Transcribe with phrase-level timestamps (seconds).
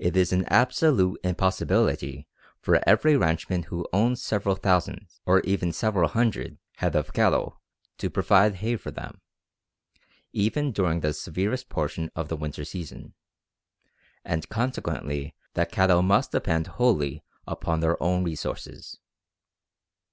[0.00, 2.26] It is an absolute impossibility
[2.60, 7.62] for every ranchman who owns several thousand, or even several hundred, head of cattle
[7.98, 9.20] to provide hay for them,
[10.32, 13.14] even during the severest portion of the winter season,
[14.24, 18.98] and consequently the cattle must depend wholly upon their own resources.